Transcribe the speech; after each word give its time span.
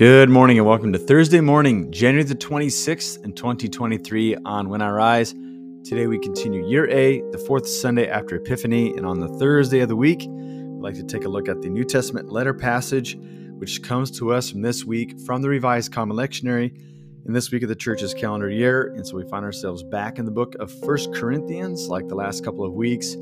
Good 0.00 0.30
morning 0.30 0.56
and 0.56 0.66
welcome 0.66 0.94
to 0.94 0.98
Thursday 0.98 1.42
morning, 1.42 1.92
January 1.92 2.24
the 2.24 2.34
26th 2.34 3.22
in 3.22 3.34
2023 3.34 4.34
on 4.46 4.70
When 4.70 4.80
I 4.80 4.88
Rise. 4.88 5.34
Today 5.84 6.06
we 6.06 6.18
continue 6.18 6.66
year 6.66 6.88
A, 6.88 7.20
the 7.32 7.44
fourth 7.46 7.68
Sunday 7.68 8.08
after 8.08 8.36
Epiphany, 8.36 8.96
and 8.96 9.04
on 9.04 9.20
the 9.20 9.28
Thursday 9.28 9.80
of 9.80 9.90
the 9.90 9.96
week, 9.96 10.20
we'd 10.20 10.80
like 10.80 10.94
to 10.94 11.04
take 11.04 11.26
a 11.26 11.28
look 11.28 11.50
at 11.50 11.60
the 11.60 11.68
New 11.68 11.84
Testament 11.84 12.32
letter 12.32 12.54
passage, 12.54 13.18
which 13.58 13.82
comes 13.82 14.10
to 14.12 14.32
us 14.32 14.48
from 14.48 14.62
this 14.62 14.86
week 14.86 15.20
from 15.20 15.42
the 15.42 15.50
Revised 15.50 15.92
Common 15.92 16.16
Lectionary 16.16 16.74
in 17.26 17.34
this 17.34 17.50
week 17.50 17.62
of 17.62 17.68
the 17.68 17.76
church's 17.76 18.14
calendar 18.14 18.48
year. 18.48 18.94
And 18.96 19.06
so 19.06 19.18
we 19.18 19.28
find 19.28 19.44
ourselves 19.44 19.82
back 19.82 20.18
in 20.18 20.24
the 20.24 20.30
book 20.30 20.54
of 20.54 20.72
First 20.82 21.12
Corinthians, 21.12 21.88
like 21.88 22.08
the 22.08 22.14
last 22.14 22.42
couple 22.42 22.64
of 22.64 22.72
weeks. 22.72 23.18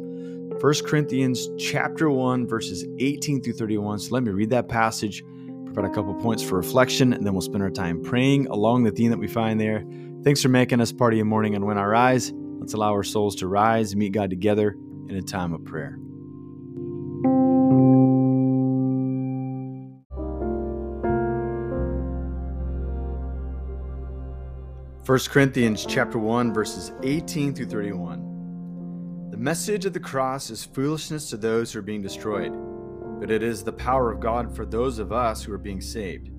First 0.61 0.87
Corinthians 0.87 1.49
chapter 1.59 2.09
1, 2.09 2.47
verses 2.47 2.85
18 3.01 3.43
through 3.43 3.55
31. 3.55 3.99
So 3.99 4.15
let 4.15 4.23
me 4.23 4.31
read 4.31 4.51
that 4.51 4.69
passage 4.69 5.25
provide 5.73 5.91
a 5.91 5.95
couple 5.95 6.15
points 6.15 6.43
for 6.43 6.57
reflection, 6.57 7.13
and 7.13 7.25
then 7.25 7.35
we'll 7.35 7.43
spend 7.43 7.63
our 7.63 7.71
time 7.71 8.03
praying 8.03 8.47
along 8.49 8.85
the 8.85 8.91
theme 8.91 9.11
that 9.11 9.19
we 9.19 9.29
find 9.29 9.61
there. 9.61 9.85
Thanks 10.25 10.43
for 10.43 10.49
making 10.49 10.81
us 10.81 10.93
part 10.93 11.13
of 11.13 11.17
your 11.17 11.27
morning 11.27 11.55
and 11.55 11.65
When 11.65 11.79
I 11.79 11.85
Rise. 11.85 12.33
Let's 12.35 12.75
allow 12.75 12.93
our 12.93 13.05
souls 13.05 13.37
to 13.37 13.49
rise 13.49 13.93
and 13.93 13.99
meet 13.99 14.13
God 14.13 14.31
together 14.31 14.77
in 15.09 15.17
a 15.17 15.23
time 15.23 15.53
of 15.53 15.65
prayer. 15.65 15.99
First 25.05 25.31
Corinthians 25.31 25.87
chapter 25.87 26.19
1 26.19 26.53
verses 26.53 26.93
18 27.03 27.55
through 27.55 27.67
31. 27.67 29.31
The 29.31 29.39
message 29.39 29.87
of 29.87 29.93
the 29.93 30.01
cross 30.01 30.51
is 30.51 30.65
foolishness 30.65 31.31
to 31.31 31.37
those 31.37 31.73
who 31.73 31.79
are 31.79 31.83
being 31.83 32.03
destroyed 32.03 32.53
but 33.21 33.31
it 33.31 33.43
is 33.43 33.63
the 33.63 33.73
power 33.73 34.13
of 34.13 34.21
God 34.21 34.55
for 34.55 34.65
those 34.65 34.99
of 34.99 35.13
us 35.13 35.43
who 35.43 35.53
are 35.53 35.59
being 35.59 35.81
saved. 35.81 36.31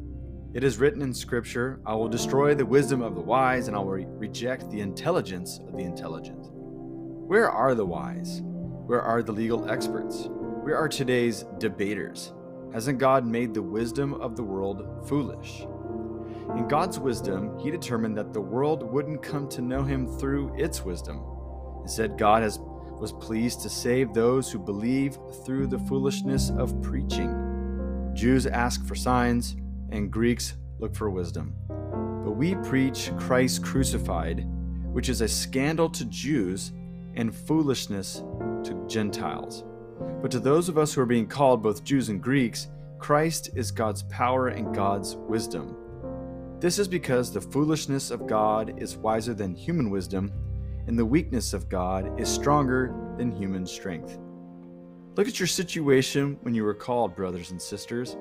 It 0.53 0.63
is 0.63 0.79
written 0.79 1.01
in 1.01 1.13
Scripture, 1.13 1.79
I 1.85 1.93
will 1.93 2.07
destroy 2.07 2.55
the 2.55 2.65
wisdom 2.65 3.01
of 3.01 3.13
the 3.13 3.21
wise, 3.21 3.67
and 3.67 3.75
I 3.77 3.79
will 3.79 3.91
re- 3.91 4.05
reject 4.07 4.71
the 4.71 4.81
intelligence 4.81 5.59
of 5.59 5.73
the 5.73 5.83
intelligent. 5.83 6.47
Where 6.51 7.51
are 7.51 7.75
the 7.75 7.85
wise? 7.85 8.41
Where 8.43 9.01
are 9.01 9.21
the 9.21 9.31
legal 9.31 9.69
experts? 9.69 10.27
Where 10.29 10.75
are 10.75 10.89
today's 10.89 11.45
debaters? 11.59 12.33
Hasn't 12.73 12.97
God 12.97 13.25
made 13.25 13.53
the 13.53 13.61
wisdom 13.61 14.15
of 14.15 14.35
the 14.35 14.43
world 14.43 15.07
foolish? 15.07 15.67
In 16.55 16.67
God's 16.67 16.97
wisdom, 16.97 17.59
He 17.59 17.69
determined 17.69 18.17
that 18.17 18.33
the 18.33 18.41
world 18.41 18.81
wouldn't 18.81 19.21
come 19.21 19.47
to 19.49 19.61
know 19.61 19.83
Him 19.83 20.07
through 20.17 20.55
its 20.57 20.83
wisdom. 20.83 21.23
Instead, 21.83 22.17
God 22.17 22.41
has 22.41 22.59
was 22.99 23.13
pleased 23.13 23.61
to 23.61 23.69
save 23.69 24.13
those 24.13 24.51
who 24.51 24.59
believe 24.59 25.17
through 25.45 25.67
the 25.67 25.79
foolishness 25.79 26.51
of 26.51 26.81
preaching. 26.81 28.11
Jews 28.13 28.45
ask 28.45 28.85
for 28.85 28.95
signs, 28.95 29.55
and 29.91 30.11
Greeks 30.11 30.55
look 30.79 30.95
for 30.95 31.09
wisdom. 31.09 31.55
But 31.67 32.31
we 32.31 32.55
preach 32.55 33.11
Christ 33.17 33.63
crucified, 33.63 34.45
which 34.91 35.09
is 35.09 35.21
a 35.21 35.27
scandal 35.27 35.89
to 35.89 36.05
Jews 36.05 36.73
and 37.15 37.33
foolishness 37.33 38.23
to 38.63 38.85
Gentiles. 38.87 39.63
But 40.21 40.31
to 40.31 40.39
those 40.39 40.67
of 40.67 40.77
us 40.77 40.93
who 40.93 41.01
are 41.01 41.05
being 41.05 41.27
called, 41.27 41.63
both 41.63 41.83
Jews 41.83 42.09
and 42.09 42.21
Greeks, 42.21 42.67
Christ 42.97 43.51
is 43.55 43.71
God's 43.71 44.03
power 44.03 44.49
and 44.49 44.75
God's 44.75 45.15
wisdom. 45.15 45.77
This 46.59 46.77
is 46.77 46.89
because 46.89 47.31
the 47.31 47.39
foolishness 47.39 48.11
of 48.11 48.27
God 48.27 48.81
is 48.81 48.97
wiser 48.97 49.33
than 49.33 49.55
human 49.55 49.89
wisdom 49.89 50.33
and 50.89 50.97
the 50.97 51.05
weakness 51.05 51.53
of 51.53 51.69
God 51.69 52.19
is 52.19 52.27
stronger 52.27 52.95
than 53.15 53.31
human 53.31 53.63
strength. 53.67 54.17
Look 55.15 55.27
at 55.27 55.39
your 55.39 55.45
situation 55.45 56.39
when 56.41 56.55
you 56.55 56.63
were 56.63 56.73
called, 56.73 57.15
brothers 57.15 57.51
and 57.51 57.61
sisters. 57.61 58.17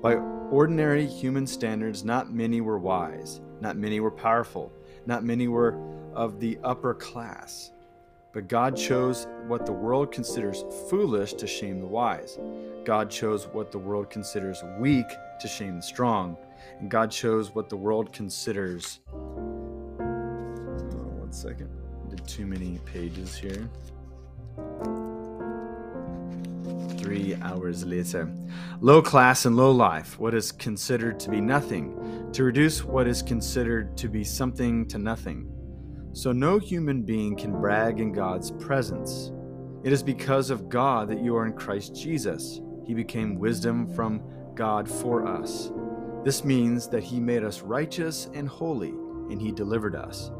By 0.00 0.14
ordinary 0.14 1.04
human 1.06 1.44
standards, 1.44 2.04
not 2.04 2.32
many 2.32 2.60
were 2.60 2.78
wise, 2.78 3.40
not 3.60 3.76
many 3.76 3.98
were 3.98 4.12
powerful, 4.12 4.72
not 5.06 5.24
many 5.24 5.48
were 5.48 5.76
of 6.14 6.38
the 6.38 6.60
upper 6.62 6.94
class. 6.94 7.72
But 8.32 8.46
God 8.46 8.76
chose 8.76 9.26
what 9.48 9.66
the 9.66 9.72
world 9.72 10.12
considers 10.12 10.64
foolish 10.88 11.32
to 11.32 11.48
shame 11.48 11.80
the 11.80 11.86
wise. 11.86 12.38
God 12.84 13.10
chose 13.10 13.48
what 13.48 13.72
the 13.72 13.78
world 13.78 14.08
considers 14.08 14.62
weak 14.78 15.08
to 15.40 15.48
shame 15.48 15.78
the 15.78 15.82
strong. 15.82 16.36
And 16.78 16.88
God 16.88 17.10
chose 17.10 17.56
what 17.56 17.68
the 17.68 17.76
world 17.76 18.12
considers. 18.12 19.00
Oh, 19.10 20.04
one 21.18 21.32
second 21.32 21.77
too 22.26 22.46
many 22.46 22.78
pages 22.84 23.36
here. 23.36 23.68
Three 26.98 27.36
hours 27.42 27.84
later. 27.84 28.30
Low 28.80 29.00
class 29.00 29.44
and 29.46 29.56
low 29.56 29.70
life, 29.70 30.18
what 30.18 30.34
is 30.34 30.52
considered 30.52 31.18
to 31.20 31.30
be 31.30 31.40
nothing, 31.40 32.30
to 32.32 32.44
reduce 32.44 32.84
what 32.84 33.06
is 33.06 33.22
considered 33.22 33.96
to 33.96 34.08
be 34.08 34.24
something 34.24 34.86
to 34.88 34.98
nothing. 34.98 35.50
So 36.12 36.32
no 36.32 36.58
human 36.58 37.02
being 37.02 37.36
can 37.36 37.52
brag 37.52 38.00
in 38.00 38.12
God's 38.12 38.50
presence. 38.50 39.30
It 39.84 39.92
is 39.92 40.02
because 40.02 40.50
of 40.50 40.68
God 40.68 41.08
that 41.08 41.22
you 41.22 41.36
are 41.36 41.46
in 41.46 41.52
Christ 41.52 41.94
Jesus. 41.94 42.60
He 42.84 42.94
became 42.94 43.38
wisdom 43.38 43.86
from 43.94 44.22
God 44.54 44.88
for 44.88 45.26
us. 45.26 45.70
This 46.24 46.44
means 46.44 46.88
that 46.88 47.04
He 47.04 47.20
made 47.20 47.44
us 47.44 47.62
righteous 47.62 48.28
and 48.34 48.48
holy, 48.48 48.90
and 49.30 49.40
He 49.40 49.52
delivered 49.52 49.94
us. 49.94 50.30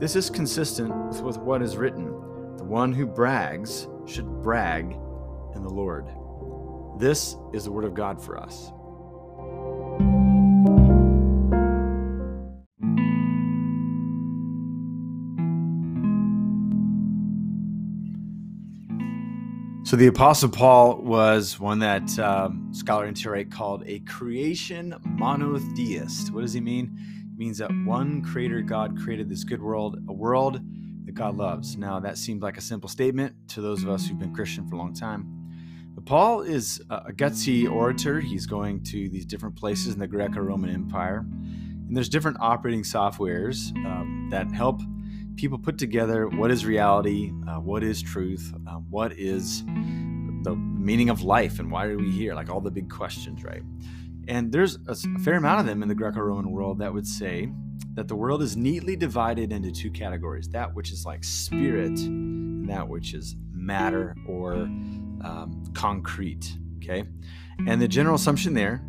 This 0.00 0.16
is 0.16 0.28
consistent 0.28 0.92
with 1.22 1.38
what 1.38 1.62
is 1.62 1.76
written 1.76 2.06
The 2.56 2.64
one 2.64 2.92
who 2.92 3.06
brags 3.06 3.86
should 4.06 4.26
brag 4.42 4.90
in 5.54 5.62
the 5.62 5.70
Lord. 5.70 6.06
This 6.98 7.36
is 7.52 7.64
the 7.64 7.70
word 7.70 7.84
of 7.84 7.94
God 7.94 8.20
for 8.20 8.36
us. 8.36 8.72
So 19.84 19.96
the 19.96 20.08
Apostle 20.08 20.48
Paul 20.48 20.96
was 21.02 21.60
one 21.60 21.78
that 21.78 22.18
um, 22.18 22.68
scholar 22.72 23.04
N.T. 23.04 23.44
called 23.44 23.84
a 23.86 24.00
creation 24.00 24.96
monotheist. 25.04 26.32
What 26.32 26.40
does 26.40 26.52
he 26.52 26.60
mean? 26.60 26.98
Means 27.44 27.58
that 27.58 27.70
one 27.84 28.22
creator 28.22 28.62
God 28.62 28.96
created 28.96 29.28
this 29.28 29.44
good 29.44 29.60
world, 29.60 29.98
a 30.08 30.12
world 30.14 30.62
that 31.04 31.12
God 31.12 31.36
loves. 31.36 31.76
Now, 31.76 32.00
that 32.00 32.16
seemed 32.16 32.40
like 32.40 32.56
a 32.56 32.60
simple 32.62 32.88
statement 32.88 33.34
to 33.48 33.60
those 33.60 33.82
of 33.82 33.90
us 33.90 34.06
who've 34.06 34.18
been 34.18 34.34
Christian 34.34 34.66
for 34.66 34.76
a 34.76 34.78
long 34.78 34.94
time. 34.94 35.26
But 35.94 36.06
Paul 36.06 36.40
is 36.40 36.80
a 36.88 37.12
gutsy 37.12 37.70
orator. 37.70 38.18
He's 38.18 38.46
going 38.46 38.82
to 38.84 39.10
these 39.10 39.26
different 39.26 39.56
places 39.56 39.92
in 39.92 40.00
the 40.00 40.06
Greco 40.06 40.40
Roman 40.40 40.70
Empire. 40.70 41.18
And 41.18 41.94
there's 41.94 42.08
different 42.08 42.38
operating 42.40 42.82
softwares 42.82 43.76
um, 43.84 44.28
that 44.30 44.50
help 44.50 44.80
people 45.36 45.58
put 45.58 45.76
together 45.76 46.26
what 46.28 46.50
is 46.50 46.64
reality, 46.64 47.30
uh, 47.46 47.60
what 47.60 47.84
is 47.84 48.00
truth, 48.00 48.54
uh, 48.66 48.76
what 48.88 49.12
is 49.18 49.66
the 49.66 50.56
meaning 50.56 51.10
of 51.10 51.20
life, 51.20 51.58
and 51.58 51.70
why 51.70 51.88
are 51.88 51.98
we 51.98 52.10
here? 52.10 52.34
Like 52.34 52.48
all 52.48 52.62
the 52.62 52.70
big 52.70 52.88
questions, 52.88 53.44
right? 53.44 53.62
And 54.28 54.52
there's 54.52 54.78
a, 54.86 54.94
fair 55.20 55.34
amount 55.34 55.60
of 55.60 55.66
them 55.66 55.82
in 55.82 55.88
the 55.88 55.94
Greco 55.94 56.20
Roman 56.20 56.50
world 56.50 56.78
that 56.78 56.92
would 56.92 57.06
say 57.06 57.50
that 57.94 58.08
the 58.08 58.16
world 58.16 58.42
is 58.42 58.56
neatly 58.56 58.96
divided 58.96 59.52
into 59.52 59.70
two 59.70 59.90
categories 59.90 60.48
that 60.48 60.74
which 60.74 60.90
is 60.90 61.04
like 61.04 61.22
spirit 61.22 61.98
and 61.98 62.68
that 62.68 62.88
which 62.88 63.14
is 63.14 63.36
matter 63.52 64.16
or 64.26 64.54
um, 64.54 65.64
concrete. 65.74 66.56
Okay. 66.78 67.04
And 67.66 67.80
the 67.80 67.88
general 67.88 68.16
assumption 68.16 68.54
there 68.54 68.82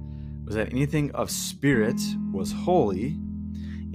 was 0.46 0.56
that 0.56 0.72
anything 0.72 1.12
of 1.12 1.32
spirit 1.32 2.00
was 2.32 2.52
holy 2.52 3.18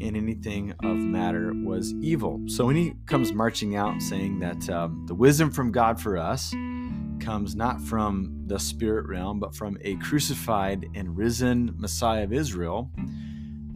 and 0.00 0.17
anything 0.17 0.73
of 0.83 0.97
matter 0.97 1.53
was 1.55 1.93
evil. 1.95 2.41
So 2.47 2.67
when 2.67 2.77
he 2.77 2.95
comes 3.06 3.33
marching 3.33 3.77
out 3.77 4.00
saying 4.00 4.39
that 4.41 4.69
um, 4.71 5.05
the 5.06 5.15
wisdom 5.15 5.50
from 5.50 5.73
God 5.73 6.00
for 6.00 6.17
us 6.17 6.53
comes 7.31 7.55
not 7.55 7.81
from 7.81 8.43
the 8.49 8.59
spirit 8.59 9.06
realm, 9.06 9.38
but 9.38 9.55
from 9.55 9.79
a 9.82 9.94
crucified 9.99 10.85
and 10.97 11.17
risen 11.17 11.73
Messiah 11.77 12.25
of 12.25 12.32
Israel, 12.32 12.91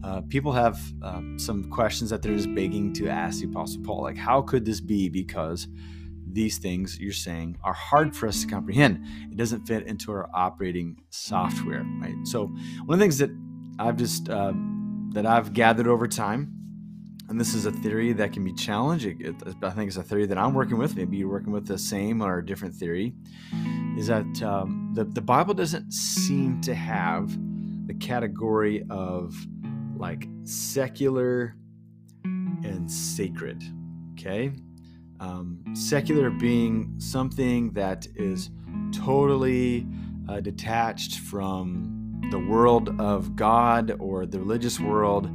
uh, 0.03 0.19
people 0.27 0.51
have 0.51 0.77
uh, 1.01 1.21
some 1.37 1.63
questions 1.71 2.09
that 2.09 2.21
they're 2.21 2.35
just 2.35 2.53
begging 2.53 2.91
to 2.91 3.07
ask 3.07 3.39
the 3.39 3.47
Apostle 3.47 3.81
Paul. 3.81 4.01
Like, 4.01 4.17
how 4.17 4.41
could 4.41 4.65
this 4.65 4.81
be? 4.81 5.07
Because 5.07 5.69
these 6.29 6.57
things 6.57 6.99
you're 6.99 7.13
saying 7.13 7.57
are 7.63 7.71
hard 7.71 8.13
for 8.13 8.27
us 8.27 8.41
to 8.41 8.47
comprehend. 8.47 9.05
It 9.31 9.37
doesn't 9.37 9.65
fit 9.65 9.87
into 9.87 10.11
our 10.11 10.29
operating 10.33 10.97
software, 11.09 11.85
right? 12.01 12.15
So, 12.25 12.47
one 12.47 12.95
of 12.95 12.99
the 12.99 13.03
things 13.03 13.19
that 13.19 13.29
I've 13.79 13.95
just 13.95 14.27
uh, 14.27 14.51
that 15.13 15.25
I've 15.25 15.53
gathered 15.53 15.87
over 15.87 16.09
time 16.09 16.51
and 17.29 17.39
this 17.39 17.53
is 17.53 17.65
a 17.65 17.71
theory 17.71 18.13
that 18.13 18.33
can 18.33 18.43
be 18.43 18.53
challenged. 18.53 19.05
It, 19.05 19.35
I 19.63 19.71
think 19.71 19.87
it's 19.87 19.97
a 19.97 20.03
theory 20.03 20.25
that 20.27 20.37
I'm 20.37 20.53
working 20.53 20.77
with. 20.77 20.95
Maybe 20.95 21.17
you're 21.17 21.29
working 21.29 21.51
with 21.51 21.65
the 21.65 21.77
same 21.77 22.21
or 22.21 22.39
a 22.39 22.45
different 22.45 22.75
theory. 22.75 23.13
Is 23.97 24.07
that 24.07 24.41
um, 24.43 24.91
the 24.93 25.05
the 25.05 25.21
Bible 25.21 25.53
doesn't 25.53 25.91
seem 25.91 26.61
to 26.61 26.75
have 26.75 27.35
the 27.87 27.93
category 27.95 28.85
of 28.89 29.35
like 29.97 30.27
secular 30.43 31.55
and 32.23 32.89
sacred. 32.91 33.63
Okay, 34.13 34.51
um, 35.19 35.63
secular 35.73 36.29
being 36.29 36.93
something 36.99 37.71
that 37.71 38.07
is 38.15 38.49
totally 38.91 39.87
uh, 40.29 40.39
detached 40.41 41.19
from 41.19 42.19
the 42.31 42.39
world 42.39 42.99
of 42.99 43.35
God 43.35 43.95
or 43.99 44.25
the 44.25 44.39
religious 44.39 44.79
world. 44.79 45.29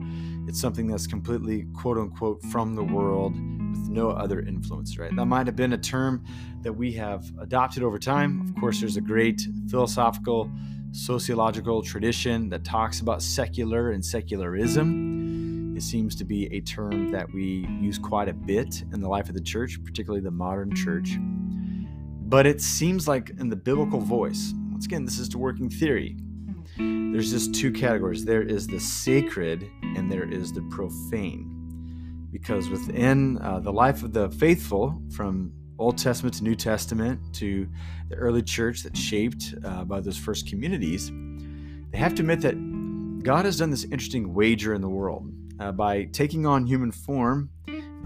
It's 0.46 0.60
something 0.60 0.86
that's 0.86 1.06
completely 1.06 1.66
quote 1.74 1.98
unquote 1.98 2.42
from 2.44 2.74
the 2.74 2.82
world 2.82 3.34
with 3.34 3.88
no 3.88 4.10
other 4.10 4.40
influence, 4.40 4.98
right? 4.98 5.14
That 5.14 5.26
might 5.26 5.46
have 5.46 5.56
been 5.56 5.72
a 5.72 5.78
term 5.78 6.24
that 6.62 6.72
we 6.72 6.92
have 6.92 7.30
adopted 7.40 7.82
over 7.82 7.98
time. 7.98 8.40
Of 8.42 8.60
course, 8.60 8.80
there's 8.80 8.96
a 8.96 9.00
great 9.00 9.46
philosophical, 9.68 10.50
sociological 10.92 11.82
tradition 11.82 12.48
that 12.48 12.64
talks 12.64 13.00
about 13.00 13.22
secular 13.22 13.92
and 13.92 14.04
secularism. 14.04 15.76
It 15.76 15.82
seems 15.82 16.16
to 16.16 16.24
be 16.24 16.46
a 16.54 16.60
term 16.60 17.10
that 17.12 17.32
we 17.32 17.66
use 17.80 17.98
quite 17.98 18.28
a 18.28 18.34
bit 18.34 18.82
in 18.92 19.00
the 19.00 19.08
life 19.08 19.28
of 19.28 19.34
the 19.34 19.40
church, 19.40 19.82
particularly 19.84 20.22
the 20.22 20.30
modern 20.30 20.74
church. 20.74 21.16
But 21.20 22.46
it 22.46 22.60
seems 22.60 23.08
like 23.08 23.30
in 23.38 23.48
the 23.48 23.56
biblical 23.56 24.00
voice, 24.00 24.52
once 24.70 24.84
again, 24.84 25.04
this 25.04 25.18
is 25.18 25.28
to 25.30 25.38
working 25.38 25.70
theory. 25.70 26.16
There's 27.12 27.32
just 27.32 27.54
two 27.54 27.72
categories. 27.72 28.24
There 28.24 28.42
is 28.42 28.68
the 28.68 28.78
sacred 28.78 29.68
and 29.82 30.10
there 30.10 30.30
is 30.30 30.52
the 30.52 30.62
profane. 30.70 31.56
Because 32.30 32.68
within 32.68 33.38
uh, 33.38 33.58
the 33.58 33.72
life 33.72 34.04
of 34.04 34.12
the 34.12 34.30
faithful, 34.30 35.02
from 35.10 35.52
Old 35.76 35.98
Testament 35.98 36.36
to 36.36 36.44
New 36.44 36.54
Testament 36.54 37.20
to 37.34 37.66
the 38.08 38.14
early 38.14 38.42
church 38.42 38.84
that's 38.84 39.00
shaped 39.00 39.54
uh, 39.64 39.84
by 39.84 40.00
those 40.00 40.16
first 40.16 40.46
communities, 40.46 41.10
they 41.90 41.98
have 41.98 42.14
to 42.14 42.22
admit 42.22 42.42
that 42.42 42.54
God 43.24 43.44
has 43.44 43.58
done 43.58 43.70
this 43.70 43.84
interesting 43.84 44.32
wager 44.32 44.72
in 44.72 44.80
the 44.80 44.88
world 44.88 45.32
uh, 45.58 45.72
by 45.72 46.04
taking 46.12 46.46
on 46.46 46.64
human 46.64 46.92
form 46.92 47.50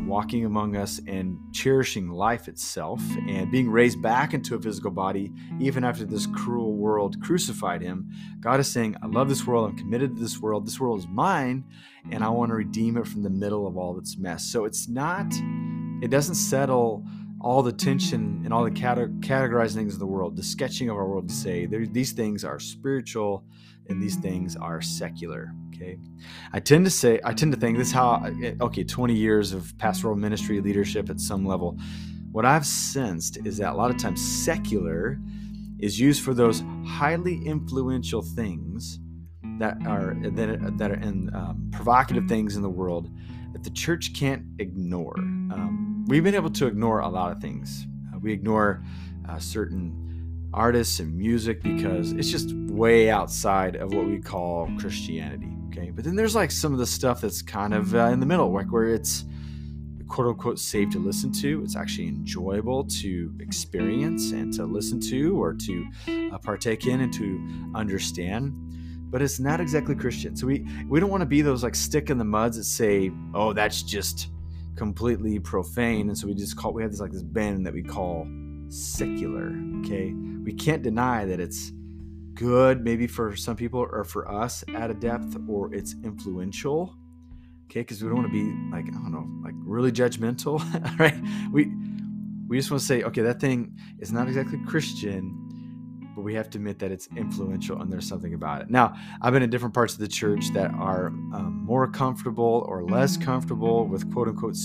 walking 0.01 0.45
among 0.45 0.77
us 0.77 1.01
and 1.07 1.39
cherishing 1.53 2.11
life 2.11 2.49
itself 2.49 3.01
and 3.29 3.51
being 3.51 3.71
raised 3.71 4.03
back 4.03 4.35
into 4.35 4.55
a 4.55 4.61
physical 4.61 4.91
body 4.91 5.33
even 5.61 5.85
after 5.85 6.05
this 6.05 6.27
cruel 6.27 6.75
world 6.75 7.21
crucified 7.23 7.81
him 7.81 8.11
god 8.41 8.61
is 8.61 8.71
saying 8.71 8.97
i 9.03 9.07
love 9.07 9.29
this 9.29 9.47
world. 9.47 9.71
I'm 9.71 9.77
committed 9.77 10.17
to 10.17 10.23
this 10.23 10.39
world. 10.39 10.67
This 10.67 10.79
world 10.79 10.99
is 10.99 11.09
mine 11.09 11.65
and 12.11 12.23
i 12.23 12.29
want 12.29 12.51
to 12.51 12.55
redeem 12.55 12.97
it 12.97 13.07
from 13.07 13.23
the 13.23 13.31
middle 13.31 13.67
of 13.67 13.77
all 13.77 13.99
its 13.99 14.17
mess. 14.17 14.45
So 14.45 14.65
it's 14.65 14.89
not 14.89 15.33
it 16.03 16.11
doesn't 16.11 16.35
settle 16.35 17.07
all 17.41 17.63
the 17.63 17.73
tension 17.73 18.41
and 18.45 18.53
all 18.53 18.65
the 18.65 18.71
categorizing 18.71 19.75
things 19.75 19.95
of 19.95 20.01
the 20.01 20.07
world 20.07 20.37
the 20.37 20.43
sketching 20.43 20.89
of 20.89 20.97
our 20.97 21.07
world 21.07 21.29
to 21.29 21.35
say 21.35 21.67
these 21.67 22.13
things 22.13 22.45
are 22.45 22.59
spiritual 22.59 23.45
and 23.89 24.03
these 24.03 24.17
things 24.17 24.57
are 24.57 24.81
secular 24.81 25.53
okay? 25.75 25.99
I 26.53 26.61
tend 26.61 26.85
to 26.85 26.91
say 26.91 27.21
i 27.25 27.33
tend 27.33 27.53
to 27.53 27.59
think 27.59 27.79
this 27.79 27.89
is 27.89 27.93
how 27.93 28.25
okay 28.61 28.85
20 28.85 29.15
years 29.15 29.53
of 29.53 29.77
pastoral 29.79 30.17
ministry 30.17 30.61
leadership 30.61 31.11
at 31.11 31.21
some 31.21 31.47
level. 31.47 31.79
What 32.33 32.45
i've 32.45 32.67
sensed 32.67 33.39
is 33.45 33.59
that 33.59 33.73
a 33.73 33.77
lot 33.77 33.91
of 33.91 33.99
times 33.99 34.21
secular 34.45 35.19
is 35.79 35.99
used 35.99 36.23
for 36.23 36.35
those 36.35 36.63
highly 36.87 37.45
influential 37.45 38.23
things 38.23 38.99
that 39.59 39.77
are 39.87 40.17
that, 40.23 40.79
that 40.79 40.91
are 40.91 41.01
in 41.01 41.35
um, 41.35 41.69
provocative 41.73 42.27
things 42.29 42.57
in 42.57 42.63
the 42.63 42.71
world 42.71 43.11
that 43.53 43.63
the 43.63 43.71
church 43.71 44.15
can't 44.15 44.43
ignore. 44.59 45.17
Um, 45.17 46.05
we've 46.09 46.25
been 46.25 46.35
able 46.35 46.51
to 46.51 46.67
ignore 46.67 47.01
a 47.01 47.09
lot 47.09 47.31
of 47.31 47.41
things. 47.41 47.87
Uh, 48.13 48.19
we 48.19 48.33
ignore 48.33 48.83
uh, 49.29 49.39
certain 49.39 50.04
artists 50.55 51.01
and 51.01 51.13
music 51.15 51.63
because 51.63 52.13
it's 52.13 52.31
just 52.31 52.53
way 52.55 53.11
outside 53.11 53.77
of 53.77 53.93
what 53.93 54.07
we 54.07 54.19
call 54.19 54.71
Christianity. 54.79 55.49
Okay. 55.69 55.91
But 55.91 56.05
then 56.05 56.15
there's 56.15 56.37
like 56.37 56.53
some 56.53 56.73
of 56.73 56.79
the 56.79 56.87
stuff 56.87 57.21
that's 57.21 57.43
kind 57.43 57.75
of 57.75 57.95
uh, 57.95 58.05
in 58.07 58.21
the 58.21 58.27
middle, 58.27 58.53
like 58.53 58.73
where 58.73 58.85
it's 58.85 59.25
quote 60.07 60.29
unquote 60.29 60.61
safe 60.61 60.91
to 60.91 60.99
listen 61.01 61.33
to. 61.33 61.63
It's 61.65 61.75
actually 61.75 62.07
enjoyable 62.07 62.85
to 62.85 63.35
experience 63.41 64.31
and 64.31 64.53
to 64.55 64.65
listen 64.65 65.01
to 65.11 65.37
or 65.43 65.55
to 65.55 65.87
uh, 66.33 66.39
partake 66.39 66.87
in 66.87 67.01
and 67.01 67.13
to 67.15 67.73
understand. 67.75 68.53
But 69.11 69.23
it's 69.23 69.41
not 69.41 69.61
exactly 69.61 69.97
Christian. 69.97 70.37
So 70.37 70.47
we, 70.47 70.67
we 70.89 71.01
don't 71.01 71.11
want 71.11 71.23
to 71.23 71.27
be 71.27 71.43
those 71.43 71.65
like 71.65 71.75
stick 71.75 72.11
in 72.11 72.19
the 72.19 72.25
muds 72.25 72.57
that 72.57 72.65
say, 72.65 73.11
oh, 73.35 73.53
that's 73.53 73.83
just 73.83 74.29
completely 74.77 75.39
profane. 75.41 76.09
And 76.09 76.17
so 76.17 76.29
we 76.29 76.35
just 76.35 76.57
call, 76.57 76.73
we 76.73 76.83
have 76.83 76.93
this 76.93 77.01
like 77.01 77.13
this 77.13 77.23
band 77.23 77.67
that 77.67 77.75
we 77.75 77.83
call 77.83 78.27
secular. 78.69 79.53
Okay. 79.81 80.13
We 80.13 80.53
can't 80.53 80.83
deny 80.83 81.25
that 81.25 81.41
it's 81.41 81.73
good, 82.35 82.85
maybe 82.85 83.07
for 83.07 83.37
some 83.37 83.57
people 83.57 83.81
or 83.81 84.05
for 84.05 84.31
us 84.31 84.65
at 84.75 84.91
a 84.91 84.95
depth, 84.95 85.37
or 85.49 85.73
it's 85.75 85.95
influential. 86.05 86.97
Okay. 87.67 87.81
Because 87.81 88.03
we 88.03 88.09
don't 88.09 88.19
want 88.19 88.33
to 88.33 88.33
be 88.33 88.51
like, 88.71 88.87
I 88.87 88.99
don't 88.99 89.13
know, 89.13 89.29
like 89.43 89.55
really 89.59 89.93
judgmental. 89.93 90.59
right. 90.99 91.17
We, 91.53 91.73
we 92.49 92.59
just 92.59 92.71
want 92.71 92.81
to 92.81 92.87
say, 92.87 93.03
okay, 93.03 93.23
that 93.23 93.41
thing 93.41 93.77
is 94.01 94.13
not 94.13 94.29
exactly 94.29 94.59
Christian, 94.67 95.45
but 96.15 96.23
we 96.23 96.35
have 96.35 96.49
to 96.51 96.59
admit 96.59 96.79
that 96.79 96.93
it's 96.93 97.09
influential 97.17 97.81
and 97.81 97.93
there's 97.93 98.09
something 98.09 98.35
about 98.35 98.63
it. 98.63 98.71
Now, 98.71 98.95
I've 99.21 99.33
been 99.33 99.43
in 99.43 99.51
different 99.51 99.75
parts 99.75 99.95
of 99.95 100.01
the 100.01 100.09
church 100.09 100.53
that 100.53 100.71
are 100.75 101.09
um, 101.09 101.63
more 101.65 101.87
comfortable 101.89 102.65
or 102.69 102.85
less 102.85 103.17
comfortable 103.17 103.87
with 103.87 104.13
quote 104.13 104.29
unquote, 104.29 104.57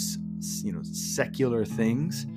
you 0.63 0.71
know, 0.71 0.81
secular 0.83 1.65
things. 1.65 2.27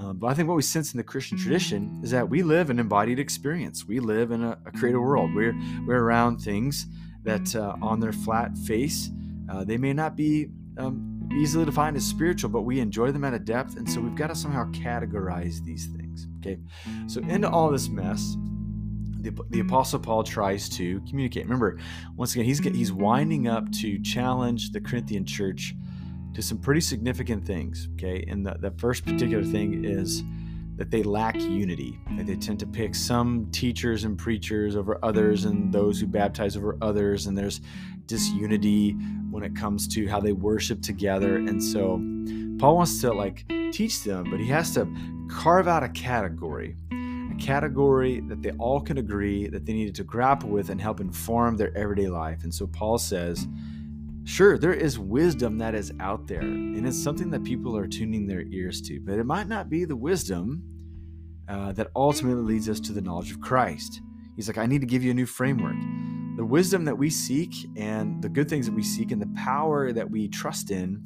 Um, 0.00 0.16
but 0.16 0.28
I 0.28 0.34
think 0.34 0.48
what 0.48 0.54
we 0.54 0.62
sense 0.62 0.94
in 0.94 0.98
the 0.98 1.04
Christian 1.04 1.36
tradition 1.36 2.00
is 2.02 2.10
that 2.10 2.28
we 2.28 2.42
live 2.42 2.70
an 2.70 2.78
embodied 2.78 3.18
experience. 3.18 3.84
We 3.86 4.00
live 4.00 4.30
in 4.30 4.42
a, 4.42 4.58
a 4.64 4.72
creative 4.72 5.00
world. 5.00 5.34
We're 5.34 5.54
we're 5.86 6.02
around 6.02 6.38
things 6.38 6.86
that, 7.22 7.54
uh, 7.54 7.76
on 7.82 8.00
their 8.00 8.12
flat 8.12 8.56
face, 8.56 9.10
uh, 9.50 9.62
they 9.64 9.76
may 9.76 9.92
not 9.92 10.16
be 10.16 10.48
um, 10.78 11.28
easily 11.34 11.66
defined 11.66 11.98
as 11.98 12.06
spiritual, 12.06 12.48
but 12.48 12.62
we 12.62 12.80
enjoy 12.80 13.12
them 13.12 13.24
at 13.24 13.34
a 13.34 13.38
depth, 13.38 13.76
and 13.76 13.88
so 13.90 14.00
we've 14.00 14.14
got 14.14 14.28
to 14.28 14.34
somehow 14.34 14.64
categorize 14.72 15.62
these 15.64 15.86
things. 15.88 16.26
Okay, 16.38 16.58
so 17.06 17.20
into 17.20 17.50
all 17.50 17.70
this 17.70 17.90
mess, 17.90 18.36
the, 19.20 19.36
the 19.50 19.60
apostle 19.60 19.98
paul 19.98 20.24
tries 20.24 20.66
to 20.70 20.98
communicate 21.00 21.44
remember 21.44 21.78
once 22.16 22.32
again 22.32 22.46
he's 22.46 22.58
he's 22.60 22.90
winding 22.90 23.48
up 23.48 23.70
to 23.70 24.00
challenge 24.00 24.72
the 24.72 24.80
corinthian 24.80 25.26
church 25.26 25.74
to 26.34 26.42
some 26.42 26.58
pretty 26.58 26.80
significant 26.80 27.44
things. 27.46 27.88
Okay. 27.94 28.24
And 28.28 28.46
the, 28.46 28.56
the 28.58 28.70
first 28.72 29.04
particular 29.04 29.44
thing 29.44 29.84
is 29.84 30.22
that 30.76 30.90
they 30.90 31.02
lack 31.02 31.36
unity. 31.40 31.98
That 32.16 32.26
they 32.26 32.36
tend 32.36 32.58
to 32.60 32.66
pick 32.66 32.94
some 32.94 33.48
teachers 33.52 34.04
and 34.04 34.16
preachers 34.18 34.76
over 34.76 34.98
others 35.02 35.44
and 35.44 35.72
those 35.72 36.00
who 36.00 36.06
baptize 36.06 36.56
over 36.56 36.76
others. 36.80 37.26
And 37.26 37.36
there's 37.36 37.60
disunity 38.06 38.92
when 39.30 39.42
it 39.42 39.54
comes 39.54 39.86
to 39.88 40.08
how 40.08 40.20
they 40.20 40.32
worship 40.32 40.82
together. 40.82 41.36
And 41.36 41.62
so 41.62 42.00
Paul 42.58 42.76
wants 42.76 43.00
to 43.02 43.12
like 43.12 43.44
teach 43.72 44.04
them, 44.04 44.30
but 44.30 44.40
he 44.40 44.46
has 44.46 44.72
to 44.74 44.88
carve 45.28 45.68
out 45.68 45.82
a 45.82 45.88
category 45.88 46.76
a 47.30 47.34
category 47.36 48.20
that 48.20 48.42
they 48.42 48.50
all 48.52 48.80
can 48.80 48.98
agree 48.98 49.48
that 49.48 49.64
they 49.64 49.72
needed 49.72 49.94
to 49.96 50.04
grapple 50.04 50.48
with 50.48 50.70
and 50.70 50.80
help 50.80 51.00
inform 51.00 51.56
their 51.56 51.76
everyday 51.76 52.08
life. 52.08 52.42
And 52.42 52.52
so 52.52 52.66
Paul 52.66 52.98
says, 52.98 53.46
Sure, 54.24 54.58
there 54.58 54.74
is 54.74 54.98
wisdom 54.98 55.58
that 55.58 55.74
is 55.74 55.92
out 55.98 56.26
there, 56.26 56.40
and 56.40 56.86
it's 56.86 57.02
something 57.02 57.30
that 57.30 57.42
people 57.42 57.76
are 57.76 57.86
tuning 57.86 58.26
their 58.26 58.42
ears 58.42 58.80
to, 58.82 59.00
but 59.00 59.18
it 59.18 59.24
might 59.24 59.48
not 59.48 59.70
be 59.70 59.84
the 59.84 59.96
wisdom 59.96 60.62
uh, 61.48 61.72
that 61.72 61.88
ultimately 61.96 62.42
leads 62.42 62.68
us 62.68 62.80
to 62.80 62.92
the 62.92 63.00
knowledge 63.00 63.30
of 63.30 63.40
Christ. 63.40 64.02
He's 64.36 64.46
like, 64.46 64.58
I 64.58 64.66
need 64.66 64.82
to 64.82 64.86
give 64.86 65.02
you 65.02 65.10
a 65.10 65.14
new 65.14 65.26
framework. 65.26 65.76
The 66.36 66.44
wisdom 66.44 66.84
that 66.84 66.96
we 66.96 67.10
seek 67.10 67.52
and 67.76 68.22
the 68.22 68.28
good 68.28 68.48
things 68.48 68.66
that 68.66 68.74
we 68.74 68.82
seek 68.82 69.10
and 69.10 69.20
the 69.20 69.40
power 69.42 69.92
that 69.92 70.08
we 70.08 70.28
trust 70.28 70.70
in 70.70 71.02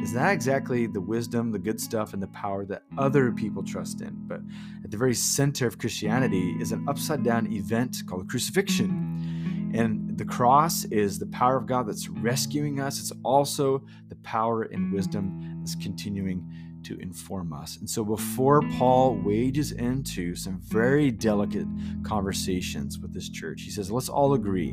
is 0.00 0.12
not 0.12 0.32
exactly 0.32 0.86
the 0.86 1.00
wisdom, 1.00 1.50
the 1.50 1.58
good 1.58 1.80
stuff, 1.80 2.12
and 2.12 2.22
the 2.22 2.28
power 2.28 2.66
that 2.66 2.82
other 2.98 3.32
people 3.32 3.62
trust 3.62 4.02
in. 4.02 4.14
But 4.26 4.40
at 4.84 4.90
the 4.90 4.96
very 4.96 5.14
center 5.14 5.66
of 5.66 5.78
Christianity 5.78 6.56
is 6.60 6.72
an 6.72 6.86
upside 6.88 7.22
down 7.22 7.50
event 7.52 8.02
called 8.06 8.28
crucifixion 8.28 9.27
and 9.74 10.16
the 10.16 10.24
cross 10.24 10.84
is 10.86 11.18
the 11.18 11.26
power 11.26 11.56
of 11.56 11.66
God 11.66 11.88
that's 11.88 12.08
rescuing 12.08 12.80
us. 12.80 13.00
It's 13.00 13.12
also 13.22 13.84
the 14.08 14.16
power 14.16 14.62
and 14.62 14.92
wisdom 14.92 15.60
that's 15.60 15.74
continuing 15.74 16.50
to 16.84 16.98
inform 17.00 17.52
us. 17.52 17.76
And 17.76 17.88
so, 17.88 18.04
before 18.04 18.62
Paul 18.78 19.16
wages 19.16 19.72
into 19.72 20.34
some 20.34 20.60
very 20.60 21.10
delicate 21.10 21.66
conversations 22.02 22.98
with 22.98 23.12
this 23.12 23.28
church, 23.28 23.62
he 23.62 23.70
says, 23.70 23.90
Let's 23.90 24.08
all 24.08 24.34
agree 24.34 24.72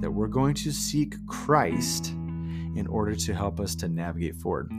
that 0.00 0.10
we're 0.10 0.28
going 0.28 0.54
to 0.54 0.72
seek 0.72 1.14
Christ 1.26 2.14
in 2.76 2.86
order 2.86 3.14
to 3.14 3.34
help 3.34 3.60
us 3.60 3.74
to 3.76 3.88
navigate 3.88 4.36
forward. 4.36 4.72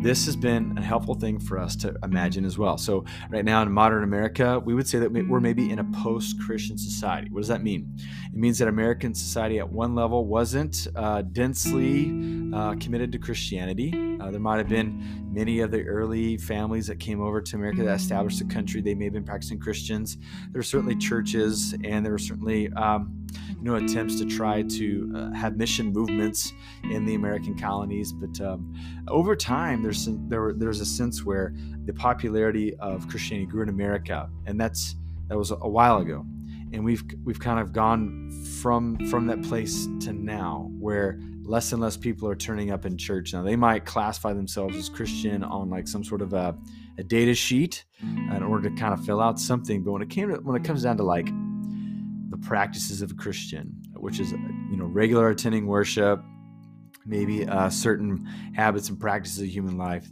This 0.00 0.26
has 0.26 0.36
been 0.36 0.76
a 0.78 0.82
helpful 0.82 1.14
thing 1.14 1.38
for 1.38 1.58
us 1.58 1.76
to 1.76 1.94
imagine 2.02 2.44
as 2.44 2.58
well. 2.58 2.78
So, 2.78 3.04
right 3.30 3.44
now 3.44 3.62
in 3.62 3.70
modern 3.72 4.04
America, 4.04 4.60
we 4.64 4.74
would 4.74 4.88
say 4.88 4.98
that 4.98 5.12
we're 5.12 5.40
maybe 5.40 5.70
in 5.70 5.78
a 5.78 5.84
post 5.84 6.40
Christian 6.40 6.78
society. 6.78 7.28
What 7.30 7.40
does 7.40 7.48
that 7.48 7.62
mean? 7.62 7.96
It 8.32 8.38
means 8.38 8.58
that 8.58 8.68
American 8.68 9.14
society 9.14 9.58
at 9.58 9.70
one 9.70 9.94
level 9.94 10.26
wasn't 10.26 10.86
uh, 10.96 11.22
densely 11.22 12.50
uh, 12.54 12.74
committed 12.80 13.12
to 13.12 13.18
Christianity. 13.18 14.11
Uh, 14.22 14.30
there 14.30 14.40
might 14.40 14.58
have 14.58 14.68
been 14.68 15.28
many 15.32 15.60
of 15.60 15.70
the 15.72 15.82
early 15.84 16.36
families 16.36 16.86
that 16.86 17.00
came 17.00 17.20
over 17.20 17.40
to 17.40 17.56
America 17.56 17.82
that 17.82 17.96
established 17.96 18.38
the 18.38 18.44
country. 18.44 18.80
They 18.80 18.94
may 18.94 19.04
have 19.04 19.14
been 19.14 19.24
practicing 19.24 19.58
Christians. 19.58 20.16
There 20.52 20.60
were 20.60 20.62
certainly 20.62 20.94
churches, 20.96 21.74
and 21.82 22.04
there 22.04 22.12
were 22.12 22.18
certainly 22.18 22.70
um, 22.74 23.26
you 23.48 23.62
know 23.62 23.74
attempts 23.74 24.18
to 24.20 24.24
try 24.26 24.62
to 24.62 25.12
uh, 25.16 25.30
have 25.32 25.56
mission 25.56 25.92
movements 25.92 26.52
in 26.84 27.04
the 27.04 27.14
American 27.14 27.58
colonies. 27.58 28.12
But 28.12 28.40
um, 28.40 28.72
over 29.08 29.34
time, 29.34 29.82
there's 29.82 30.04
some, 30.04 30.28
there 30.28 30.52
there's 30.54 30.80
a 30.80 30.86
sense 30.86 31.24
where 31.24 31.54
the 31.84 31.92
popularity 31.92 32.76
of 32.76 33.08
Christianity 33.08 33.46
grew 33.46 33.62
in 33.62 33.68
America, 33.68 34.30
and 34.46 34.60
that's 34.60 34.94
that 35.28 35.36
was 35.38 35.50
a 35.50 35.68
while 35.68 35.98
ago. 35.98 36.24
and 36.72 36.84
we've 36.84 37.04
we've 37.24 37.40
kind 37.40 37.60
of 37.60 37.72
gone 37.72 38.30
from 38.60 38.96
from 39.06 39.26
that 39.26 39.42
place 39.42 39.86
to 40.00 40.12
now 40.12 40.70
where 40.78 41.18
less 41.44 41.72
and 41.72 41.82
less 41.82 41.96
people 41.96 42.28
are 42.28 42.36
turning 42.36 42.70
up 42.70 42.86
in 42.86 42.96
church. 42.96 43.32
Now 43.32 43.42
they 43.42 43.56
might 43.56 43.84
classify 43.84 44.32
themselves 44.32 44.76
as 44.76 44.88
christian 44.88 45.42
on 45.42 45.70
like 45.70 45.88
some 45.88 46.04
sort 46.04 46.22
of 46.22 46.32
a, 46.32 46.56
a 46.98 47.02
data 47.02 47.34
sheet 47.34 47.84
in 48.00 48.42
order 48.42 48.68
to 48.68 48.76
kind 48.76 48.94
of 48.94 49.04
fill 49.04 49.20
out 49.20 49.38
something. 49.38 49.82
But 49.82 49.92
when 49.92 50.02
it 50.02 50.10
came 50.10 50.30
to, 50.30 50.36
when 50.36 50.60
it 50.60 50.64
comes 50.64 50.82
down 50.82 50.96
to 50.98 51.02
like 51.02 51.26
the 52.30 52.38
practices 52.38 53.02
of 53.02 53.10
a 53.10 53.14
christian 53.14 53.70
which 54.02 54.18
is 54.18 54.32
you 54.32 54.76
know 54.76 54.86
regular 54.86 55.28
attending 55.28 55.66
worship 55.66 56.20
maybe 57.06 57.46
uh, 57.46 57.70
certain 57.70 58.26
habits 58.54 58.88
and 58.88 58.98
practices 58.98 59.40
of 59.40 59.48
human 59.48 59.78
life 59.78 60.08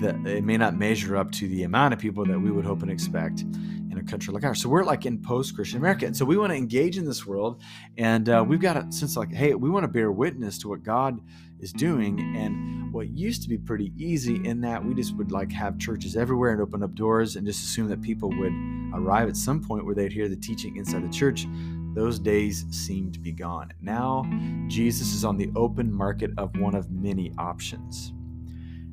that 0.00 0.14
it 0.26 0.44
may 0.44 0.56
not 0.56 0.76
measure 0.76 1.16
up 1.16 1.30
to 1.32 1.48
the 1.48 1.64
amount 1.64 1.94
of 1.94 2.00
people 2.00 2.24
that 2.26 2.38
we 2.38 2.50
would 2.50 2.64
hope 2.64 2.82
and 2.82 2.90
expect 2.90 3.40
in 3.40 3.96
a 3.98 4.02
country 4.02 4.32
like 4.34 4.44
ours. 4.44 4.60
So 4.60 4.68
we're 4.68 4.84
like 4.84 5.06
in 5.06 5.22
post-Christian 5.22 5.78
America, 5.78 6.06
and 6.06 6.16
so 6.16 6.24
we 6.24 6.36
want 6.36 6.50
to 6.50 6.56
engage 6.56 6.98
in 6.98 7.04
this 7.04 7.26
world, 7.26 7.62
and 7.96 8.28
uh, 8.28 8.44
we've 8.46 8.60
got 8.60 8.76
a 8.76 8.92
sense 8.92 9.16
like, 9.16 9.32
hey, 9.32 9.54
we 9.54 9.70
want 9.70 9.84
to 9.84 9.88
bear 9.88 10.12
witness 10.12 10.58
to 10.58 10.68
what 10.68 10.82
God 10.82 11.20
is 11.60 11.72
doing, 11.72 12.20
and 12.36 12.92
what 12.92 13.08
used 13.08 13.42
to 13.42 13.48
be 13.48 13.58
pretty 13.58 13.92
easy 13.96 14.36
in 14.46 14.60
that 14.60 14.84
we 14.84 14.94
just 14.94 15.16
would 15.16 15.32
like 15.32 15.52
have 15.52 15.78
churches 15.78 16.16
everywhere 16.16 16.52
and 16.52 16.60
open 16.60 16.82
up 16.82 16.94
doors 16.94 17.36
and 17.36 17.46
just 17.46 17.64
assume 17.64 17.88
that 17.88 18.00
people 18.00 18.30
would 18.30 18.52
arrive 18.94 19.28
at 19.28 19.36
some 19.36 19.62
point 19.62 19.84
where 19.84 19.94
they'd 19.94 20.12
hear 20.12 20.28
the 20.28 20.36
teaching 20.36 20.76
inside 20.76 21.04
the 21.04 21.12
church. 21.12 21.46
Those 21.94 22.18
days 22.18 22.64
seem 22.70 23.10
to 23.12 23.18
be 23.18 23.32
gone. 23.32 23.72
Now, 23.80 24.24
Jesus 24.68 25.12
is 25.14 25.24
on 25.24 25.36
the 25.36 25.50
open 25.56 25.92
market 25.92 26.30
of 26.38 26.56
one 26.58 26.74
of 26.74 26.90
many 26.90 27.32
options. 27.38 28.12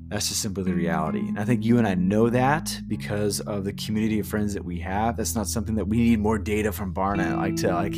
That's 0.07 0.27
just 0.29 0.41
simply 0.41 0.63
the 0.63 0.73
reality. 0.73 1.19
And 1.19 1.39
I 1.39 1.45
think 1.45 1.65
you 1.65 1.79
and 1.79 1.87
I 1.87 1.95
know 1.95 2.29
that 2.29 2.79
because 2.87 3.39
of 3.41 3.63
the 3.63 3.73
community 3.73 4.19
of 4.19 4.27
friends 4.27 4.53
that 4.53 4.63
we 4.63 4.79
have. 4.79 5.17
That's 5.17 5.35
not 5.35 5.47
something 5.47 5.75
that 5.75 5.85
we 5.85 5.97
need 5.97 6.19
more 6.19 6.37
data 6.37 6.71
from 6.71 6.93
Barna 6.93 7.35
like 7.37 7.55
to 7.57 7.73
like 7.73 7.93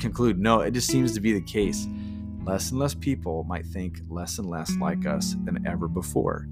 conclude. 0.00 0.38
No, 0.38 0.60
it 0.60 0.70
just 0.70 0.88
seems 0.88 1.12
to 1.12 1.20
be 1.20 1.32
the 1.32 1.42
case. 1.42 1.86
Less 2.42 2.70
and 2.70 2.80
less 2.80 2.94
people 2.94 3.44
might 3.44 3.66
think 3.66 4.00
less 4.08 4.38
and 4.38 4.48
less 4.48 4.74
like 4.78 5.06
us 5.06 5.36
than 5.44 5.64
ever 5.66 5.88
before. 5.88 6.48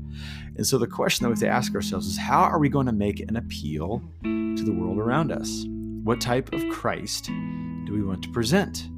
And 0.56 0.66
so 0.66 0.76
the 0.76 0.86
question 0.86 1.24
that 1.24 1.30
we 1.30 1.32
have 1.32 1.40
to 1.40 1.48
ask 1.48 1.74
ourselves 1.74 2.06
is 2.06 2.18
how 2.18 2.42
are 2.42 2.58
we 2.58 2.68
going 2.68 2.86
to 2.86 2.92
make 2.92 3.20
an 3.20 3.36
appeal 3.36 4.02
to 4.22 4.62
the 4.62 4.72
world 4.72 4.98
around 4.98 5.32
us? 5.32 5.64
What 6.04 6.20
type 6.20 6.52
of 6.52 6.68
Christ 6.68 7.24
do 7.24 7.92
we 7.92 8.02
want 8.02 8.22
to 8.22 8.28
present? 8.28 8.88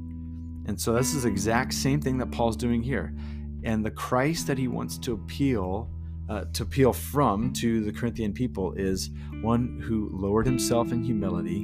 And 0.65 0.79
so 0.79 0.93
this 0.93 1.13
is 1.13 1.23
the 1.23 1.29
exact 1.29 1.73
same 1.73 2.01
thing 2.01 2.17
that 2.19 2.31
Paul's 2.31 2.57
doing 2.57 2.83
here. 2.83 3.13
And 3.63 3.85
the 3.85 3.91
Christ 3.91 4.47
that 4.47 4.57
he 4.57 4.67
wants 4.67 4.97
to 4.99 5.13
appeal 5.13 5.89
uh, 6.29 6.45
to 6.53 6.63
appeal 6.63 6.93
from 6.93 7.51
to 7.51 7.83
the 7.83 7.91
Corinthian 7.91 8.33
people 8.33 8.73
is 8.73 9.09
one 9.41 9.81
who 9.83 10.09
lowered 10.13 10.45
himself 10.45 10.91
in 10.91 11.03
humility, 11.03 11.63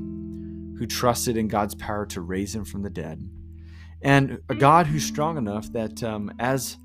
who 0.77 0.85
trusted 0.85 1.37
in 1.37 1.47
God's 1.47 1.75
power 1.75 2.05
to 2.07 2.21
raise 2.21 2.53
him 2.53 2.65
from 2.65 2.83
the 2.83 2.89
dead, 2.89 3.27
and 4.01 4.39
a 4.49 4.55
God 4.55 4.87
who's 4.87 5.03
strong 5.05 5.37
enough 5.37 5.71
that 5.73 6.03
um, 6.03 6.31
as 6.39 6.77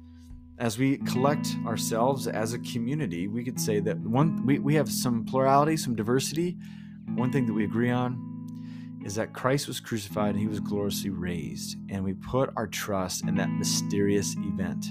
as 0.57 0.79
we 0.79 0.99
collect 0.99 1.57
ourselves 1.67 2.29
as 2.29 2.53
a 2.53 2.61
community, 2.61 3.27
we 3.27 3.43
could 3.43 3.59
say 3.59 3.81
that 3.81 3.99
one 3.99 4.47
we, 4.47 4.61
we 4.61 4.75
have 4.77 4.89
some 4.89 5.25
plurality, 5.25 5.77
some 5.77 5.97
diversity. 5.97 6.57
One 7.17 7.33
thing 7.33 7.45
that 7.47 7.53
we 7.53 7.65
agree 7.65 7.91
on 7.91 8.31
is 9.05 9.17
that 9.17 9.35
Christ 9.35 9.67
was 9.67 9.81
crucified 9.81 10.31
and 10.31 10.41
he 10.41 10.47
was 10.47 10.61
gloriously 10.61 11.11
raised, 11.11 11.77
and 11.91 12.05
we 12.05 12.15
put 12.15 12.51
our 12.57 12.69
trust 12.69 13.27
in 13.27 13.35
that 13.35 13.51
mysterious 13.51 14.35
event. 14.39 14.87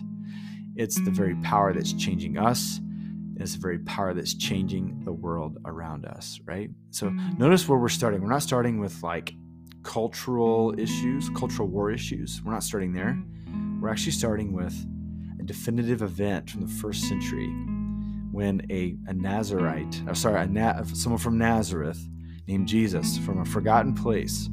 It's 0.75 0.96
the 1.03 1.12
very 1.12 1.36
power 1.36 1.74
that's 1.74 1.94
changing 1.94 2.38
us. 2.38 2.80
It's 3.38 3.53
the 3.53 3.60
very 3.60 3.80
power 3.80 4.13
that's 4.13 4.34
changing 4.34 5.01
the 5.06 5.12
world 5.12 5.58
around 5.65 6.06
us, 6.06 6.39
right? 6.46 6.70
So 6.92 7.10
notice 7.38 7.68
where 7.68 7.80
we're 7.80 7.89
starting. 7.89 8.22
We're 8.22 8.30
not 8.30 8.44
starting 8.44 8.80
with 8.80 9.01
like 9.03 9.34
cultural 9.84 10.74
issues, 10.80 11.30
cultural 11.30 11.68
war 11.68 11.92
issues. 11.92 12.42
We're 12.44 12.53
not 12.53 12.63
starting 12.63 12.94
there. 12.94 13.22
We're 13.82 13.89
actually 13.89 14.13
starting 14.13 14.53
with 14.53 14.74
a 15.39 15.44
definitive 15.44 16.01
event 16.01 16.50
from 16.50 16.62
the 16.62 16.74
first 16.74 17.03
century 17.03 17.50
when 18.32 18.65
a, 18.72 18.96
a 19.08 19.13
Nazarite, 19.13 20.01
or 20.08 20.15
sorry, 20.15 20.42
a 20.42 20.48
Na- 20.48 20.84
someone 20.84 21.20
from 21.20 21.38
Nazareth 21.38 22.00
named 22.48 22.68
Jesus 22.68 23.18
from 23.20 23.39
a 23.42 23.46
forgotten 23.46 23.94
place 23.94 24.50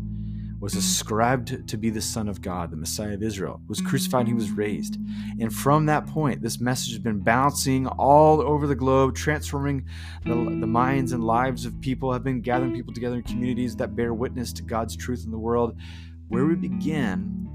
was 0.61 0.75
ascribed 0.75 1.67
to 1.67 1.77
be 1.79 1.89
the 1.89 2.03
Son 2.03 2.29
of 2.29 2.43
God, 2.43 2.71
the 2.71 2.77
Messiah 2.77 3.15
of 3.15 3.23
Israel, 3.23 3.61
was 3.67 3.81
crucified, 3.81 4.27
he 4.27 4.35
was 4.35 4.51
raised. 4.51 4.97
And 5.41 5.53
from 5.53 5.87
that 5.87 6.07
point, 6.07 6.43
this 6.43 6.61
message 6.61 6.91
has 6.91 6.99
been 6.99 7.21
bouncing 7.21 7.87
all 7.87 8.43
over 8.43 8.67
the 8.67 8.75
globe, 8.75 9.15
transforming 9.17 9.87
the, 10.25 10.35
the 10.35 10.67
minds 10.67 11.13
and 11.13 11.25
lives 11.25 11.65
of 11.65 11.81
people, 11.81 12.13
have 12.13 12.23
been 12.23 12.43
gathering 12.43 12.75
people 12.75 12.93
together 12.93 13.17
in 13.17 13.23
communities 13.23 13.75
that 13.77 13.97
bear 13.97 14.13
witness 14.13 14.53
to 14.53 14.63
God's 14.63 14.97
truth 14.97 15.25
in 15.25 15.31
the 15.31 15.39
world. 15.39 15.77
Where 16.29 16.45
we 16.45 16.55
begin 16.55 17.49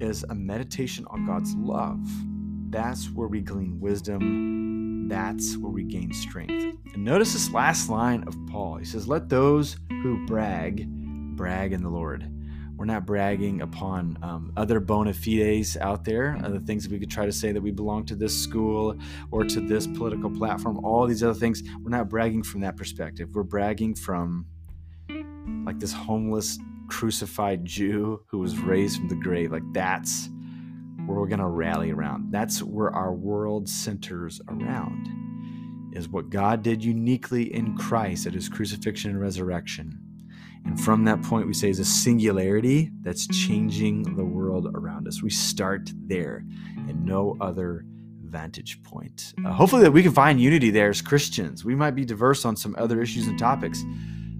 is 0.00 0.24
a 0.30 0.34
meditation 0.34 1.04
on 1.10 1.26
God's 1.26 1.54
love. 1.56 2.00
That's 2.70 3.10
where 3.10 3.28
we 3.28 3.42
glean 3.42 3.78
wisdom. 3.80 5.08
That's 5.08 5.58
where 5.58 5.70
we 5.70 5.82
gain 5.82 6.12
strength. 6.14 6.78
And 6.94 7.04
notice 7.04 7.34
this 7.34 7.52
last 7.52 7.90
line 7.90 8.24
of 8.26 8.34
Paul. 8.50 8.76
He 8.76 8.84
says, 8.86 9.06
Let 9.06 9.28
those 9.28 9.76
who 9.90 10.24
brag 10.26 10.88
brag 11.40 11.72
in 11.72 11.82
the 11.82 11.88
Lord. 11.88 12.30
We're 12.76 12.84
not 12.84 13.06
bragging 13.06 13.62
upon 13.62 14.18
um, 14.22 14.52
other 14.58 14.78
bona 14.78 15.14
fides 15.14 15.74
out 15.78 16.04
there, 16.04 16.38
other 16.44 16.58
things 16.58 16.86
we 16.86 16.98
could 16.98 17.10
try 17.10 17.24
to 17.24 17.32
say 17.32 17.50
that 17.50 17.62
we 17.62 17.70
belong 17.70 18.04
to 18.06 18.14
this 18.14 18.38
school 18.38 18.94
or 19.30 19.44
to 19.44 19.60
this 19.62 19.86
political 19.86 20.28
platform, 20.28 20.84
all 20.84 21.06
these 21.06 21.22
other 21.22 21.32
things. 21.32 21.62
We're 21.82 21.96
not 21.96 22.10
bragging 22.10 22.42
from 22.42 22.60
that 22.60 22.76
perspective. 22.76 23.30
We're 23.32 23.44
bragging 23.44 23.94
from 23.94 24.44
like 25.64 25.80
this 25.80 25.94
homeless, 25.94 26.58
crucified 26.88 27.64
Jew 27.64 28.22
who 28.26 28.38
was 28.38 28.58
raised 28.58 28.98
from 28.98 29.08
the 29.08 29.14
grave. 29.14 29.50
Like 29.50 29.72
that's 29.72 30.28
where 31.06 31.18
we're 31.18 31.26
going 31.26 31.38
to 31.38 31.46
rally 31.46 31.90
around. 31.90 32.32
That's 32.32 32.62
where 32.62 32.90
our 32.90 33.14
world 33.14 33.66
centers 33.66 34.42
around, 34.46 35.90
is 35.94 36.06
what 36.06 36.28
God 36.28 36.62
did 36.62 36.84
uniquely 36.84 37.54
in 37.54 37.78
Christ 37.78 38.26
at 38.26 38.34
his 38.34 38.50
crucifixion 38.50 39.12
and 39.12 39.18
resurrection 39.18 40.00
and 40.64 40.80
from 40.80 41.04
that 41.04 41.22
point, 41.22 41.46
we 41.46 41.54
say 41.54 41.70
is 41.70 41.78
a 41.78 41.84
singularity 41.84 42.90
that's 43.02 43.26
changing 43.26 44.14
the 44.16 44.24
world 44.24 44.68
around 44.74 45.08
us. 45.08 45.22
We 45.22 45.30
start 45.30 45.90
there 46.06 46.44
and 46.88 47.04
no 47.04 47.36
other 47.40 47.84
vantage 48.24 48.82
point. 48.82 49.34
Uh, 49.44 49.52
hopefully, 49.52 49.82
that 49.82 49.90
we 49.90 50.02
can 50.02 50.12
find 50.12 50.40
unity 50.40 50.70
there 50.70 50.90
as 50.90 51.02
Christians. 51.02 51.64
We 51.64 51.74
might 51.74 51.92
be 51.92 52.04
diverse 52.04 52.44
on 52.44 52.56
some 52.56 52.74
other 52.78 53.02
issues 53.02 53.26
and 53.26 53.38
topics, 53.38 53.84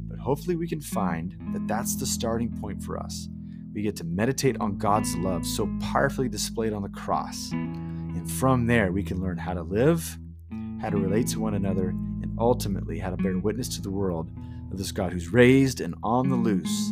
but 0.09 0.19
hopefully, 0.19 0.57
we 0.57 0.69
can 0.69 0.81
find 0.81 1.37
that 1.53 1.67
that's 1.67 1.97
the 1.97 2.07
starting 2.07 2.57
point 2.61 2.83
for 2.83 2.99
us. 2.99 3.29
We 3.75 3.83
get 3.83 3.97
to 3.97 4.05
meditate 4.05 4.57
on 4.61 4.79
God's 4.79 5.17
love 5.17 5.47
so 5.47 5.69
powerfully 5.81 6.29
displayed 6.29 6.73
on 6.73 6.83
the 6.83 6.89
cross. 6.89 7.53
And 7.53 8.31
from 8.31 8.67
there, 8.67 8.93
we 8.93 9.03
can 9.03 9.21
learn 9.21 9.39
how 9.39 9.55
to 9.55 9.63
live, 9.63 10.19
how 10.81 10.91
to 10.91 10.97
relate 10.97 11.29
to 11.29 11.41
one 11.41 11.55
another, 11.55 11.89
and 11.89 12.37
ultimately, 12.39 12.99
how 12.99 13.11
to 13.11 13.17
bear 13.17 13.37
witness 13.39 13.69
to 13.77 13.83
the 13.83 13.91
world 13.91 14.31
of 14.71 14.79
this 14.79 14.93
God 14.93 15.13
who's 15.13 15.33
raised 15.33 15.81
and 15.81 15.95
on 16.03 16.29
the 16.29 16.37
loose 16.37 16.91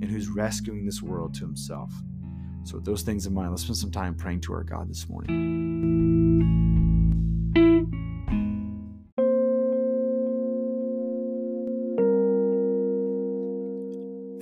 and 0.00 0.10
who's 0.10 0.28
rescuing 0.28 0.84
this 0.84 1.02
world 1.02 1.34
to 1.34 1.40
himself. 1.40 1.92
So, 2.64 2.76
with 2.76 2.84
those 2.84 3.02
things 3.02 3.26
in 3.26 3.34
mind, 3.34 3.50
let's 3.50 3.62
spend 3.62 3.76
some 3.76 3.92
time 3.92 4.14
praying 4.14 4.40
to 4.42 4.52
our 4.52 4.64
God 4.64 4.88
this 4.88 5.08
morning. 5.08 5.56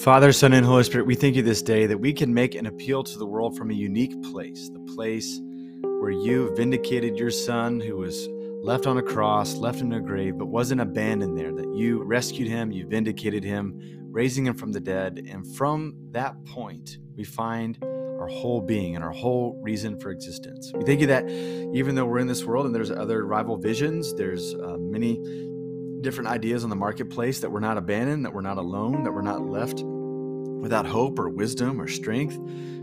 Father, 0.04 0.32
Son, 0.32 0.52
and 0.52 0.66
Holy 0.66 0.84
Spirit, 0.84 1.06
we 1.06 1.14
thank 1.14 1.34
you 1.34 1.42
this 1.42 1.62
day 1.62 1.86
that 1.86 1.96
we 1.96 2.12
can 2.12 2.34
make 2.34 2.54
an 2.54 2.66
appeal 2.66 3.02
to 3.02 3.18
the 3.18 3.24
world 3.24 3.56
from 3.56 3.70
a 3.70 3.74
unique 3.74 4.12
place, 4.22 4.68
the 4.68 4.92
place 4.94 5.40
where 5.80 6.10
you 6.10 6.54
vindicated 6.54 7.16
your 7.16 7.30
Son 7.30 7.80
who 7.80 7.96
was 7.96 8.28
left 8.64 8.86
on 8.86 8.96
a 8.96 9.02
cross, 9.02 9.56
left 9.56 9.82
in 9.82 9.92
a 9.92 10.00
grave, 10.00 10.38
but 10.38 10.46
wasn't 10.46 10.80
abandoned 10.80 11.36
there, 11.36 11.52
that 11.52 11.74
you 11.74 12.02
rescued 12.02 12.48
him, 12.48 12.72
you 12.72 12.86
vindicated 12.86 13.44
him, 13.44 13.78
raising 14.10 14.46
him 14.46 14.54
from 14.54 14.72
the 14.72 14.80
dead. 14.80 15.22
And 15.28 15.46
from 15.54 15.94
that 16.12 16.42
point, 16.46 16.96
we 17.14 17.24
find 17.24 17.78
our 17.82 18.26
whole 18.26 18.62
being 18.62 18.94
and 18.96 19.04
our 19.04 19.12
whole 19.12 19.60
reason 19.62 20.00
for 20.00 20.10
existence. 20.10 20.72
We 20.74 20.82
thank 20.82 21.02
you 21.02 21.08
that 21.08 21.28
even 21.28 21.94
though 21.94 22.06
we're 22.06 22.20
in 22.20 22.26
this 22.26 22.44
world 22.44 22.64
and 22.64 22.74
there's 22.74 22.90
other 22.90 23.26
rival 23.26 23.58
visions, 23.58 24.14
there's 24.14 24.54
uh, 24.54 24.78
many 24.78 25.20
different 26.00 26.30
ideas 26.30 26.64
on 26.64 26.70
the 26.70 26.76
marketplace 26.76 27.40
that 27.40 27.50
we're 27.50 27.60
not 27.60 27.76
abandoned, 27.76 28.24
that 28.24 28.32
we're 28.32 28.40
not 28.40 28.56
alone, 28.56 29.04
that 29.04 29.12
we're 29.12 29.20
not 29.20 29.42
left 29.42 29.84
without 30.64 30.86
hope 30.86 31.18
or 31.18 31.28
wisdom 31.28 31.78
or 31.78 31.86
strength 31.86 32.38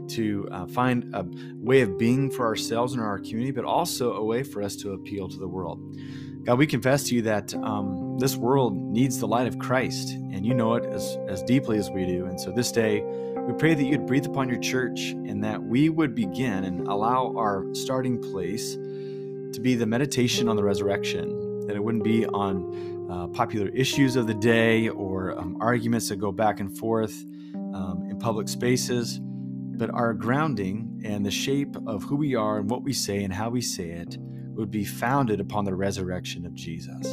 to 0.07 0.47
uh, 0.51 0.67
find 0.67 1.13
a 1.15 1.25
way 1.55 1.81
of 1.81 1.97
being 1.97 2.29
for 2.29 2.45
ourselves 2.45 2.93
and 2.93 3.01
our 3.01 3.17
community, 3.17 3.49
but 3.51 3.65
also 3.65 4.13
a 4.13 4.23
way 4.23 4.43
for 4.43 4.61
us 4.61 4.75
to 4.75 4.93
appeal 4.93 5.27
to 5.27 5.37
the 5.37 5.47
world. 5.47 5.97
God, 6.43 6.59
we 6.59 6.67
confess 6.67 7.03
to 7.05 7.15
you 7.15 7.23
that 7.23 7.53
um, 7.55 8.17
this 8.19 8.35
world 8.35 8.75
needs 8.77 9.17
the 9.19 9.27
light 9.27 9.47
of 9.47 9.57
Christ, 9.57 10.11
and 10.11 10.45
you 10.45 10.53
know 10.53 10.75
it 10.75 10.85
as, 10.85 11.17
as 11.27 11.41
deeply 11.43 11.77
as 11.79 11.89
we 11.89 12.05
do. 12.05 12.25
And 12.25 12.39
so 12.39 12.51
this 12.51 12.71
day, 12.71 13.01
we 13.01 13.53
pray 13.53 13.73
that 13.73 13.83
you'd 13.83 14.05
breathe 14.05 14.27
upon 14.27 14.47
your 14.47 14.59
church 14.59 15.11
and 15.11 15.43
that 15.43 15.61
we 15.63 15.89
would 15.89 16.13
begin 16.13 16.63
and 16.63 16.87
allow 16.87 17.33
our 17.35 17.65
starting 17.73 18.21
place 18.21 18.75
to 18.75 19.59
be 19.59 19.73
the 19.73 19.87
meditation 19.87 20.47
on 20.47 20.55
the 20.55 20.63
resurrection, 20.63 21.65
that 21.65 21.75
it 21.75 21.83
wouldn't 21.83 22.03
be 22.03 22.27
on 22.27 23.09
uh, 23.09 23.27
popular 23.27 23.69
issues 23.69 24.15
of 24.15 24.27
the 24.27 24.35
day 24.35 24.87
or 24.89 25.37
um, 25.39 25.57
arguments 25.59 26.09
that 26.09 26.17
go 26.17 26.31
back 26.31 26.59
and 26.59 26.77
forth 26.77 27.25
um, 27.73 28.05
in 28.09 28.17
public 28.19 28.47
spaces, 28.47 29.19
but 29.21 29.89
our 29.91 30.13
grounding 30.13 31.01
and 31.03 31.25
the 31.25 31.31
shape 31.31 31.75
of 31.87 32.03
who 32.03 32.15
we 32.15 32.35
are 32.35 32.59
and 32.59 32.69
what 32.69 32.83
we 32.83 32.93
say 32.93 33.23
and 33.23 33.33
how 33.33 33.49
we 33.49 33.61
say 33.61 33.89
it 33.89 34.17
would 34.55 34.71
be 34.71 34.85
founded 34.85 35.39
upon 35.39 35.65
the 35.65 35.75
resurrection 35.75 36.45
of 36.45 36.53
Jesus. 36.53 37.07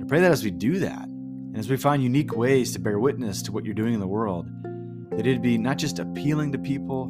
I 0.00 0.04
pray 0.06 0.20
that 0.20 0.32
as 0.32 0.44
we 0.44 0.50
do 0.50 0.78
that, 0.80 1.04
and 1.04 1.56
as 1.56 1.68
we 1.68 1.76
find 1.76 2.02
unique 2.02 2.36
ways 2.36 2.72
to 2.72 2.78
bear 2.78 2.98
witness 2.98 3.42
to 3.42 3.52
what 3.52 3.64
you're 3.64 3.74
doing 3.74 3.94
in 3.94 4.00
the 4.00 4.06
world, 4.06 4.46
that 5.10 5.26
it'd 5.26 5.42
be 5.42 5.58
not 5.58 5.78
just 5.78 5.98
appealing 5.98 6.52
to 6.52 6.58
people, 6.58 7.08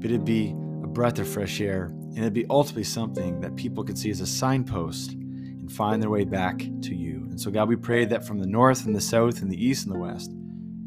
but 0.00 0.10
it'd 0.10 0.24
be 0.24 0.54
a 0.82 0.86
breath 0.86 1.18
of 1.18 1.28
fresh 1.28 1.60
air, 1.60 1.86
and 1.86 2.18
it'd 2.18 2.32
be 2.32 2.46
ultimately 2.48 2.84
something 2.84 3.40
that 3.40 3.56
people 3.56 3.84
could 3.84 3.98
see 3.98 4.10
as 4.10 4.20
a 4.20 4.26
signpost 4.26 5.12
and 5.12 5.70
find 5.70 6.00
their 6.00 6.10
way 6.10 6.24
back 6.24 6.58
to 6.82 6.94
you. 6.94 7.26
And 7.30 7.40
so, 7.40 7.50
God, 7.50 7.68
we 7.68 7.76
pray 7.76 8.04
that 8.04 8.24
from 8.24 8.38
the 8.38 8.46
north 8.46 8.86
and 8.86 8.94
the 8.94 9.00
south 9.00 9.42
and 9.42 9.50
the 9.50 9.62
east 9.62 9.86
and 9.86 9.94
the 9.94 9.98
west, 9.98 10.32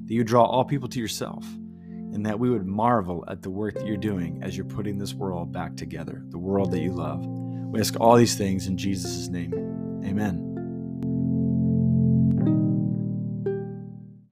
that 0.09 0.15
you 0.15 0.23
draw 0.23 0.43
all 0.43 0.65
people 0.65 0.89
to 0.89 0.99
yourself 0.99 1.45
and 1.85 2.25
that 2.25 2.39
we 2.39 2.49
would 2.49 2.65
marvel 2.65 3.23
at 3.27 3.43
the 3.43 3.49
work 3.51 3.75
that 3.75 3.85
you're 3.85 3.95
doing 3.95 4.41
as 4.41 4.57
you're 4.57 4.65
putting 4.65 4.97
this 4.97 5.13
world 5.13 5.51
back 5.51 5.77
together, 5.77 6.23
the 6.29 6.37
world 6.39 6.71
that 6.71 6.79
you 6.79 6.91
love. 6.91 7.23
We 7.23 7.79
ask 7.79 7.95
all 7.99 8.15
these 8.15 8.35
things 8.35 8.65
in 8.65 8.75
Jesus' 8.75 9.27
name. 9.27 9.53
Amen. 10.03 10.48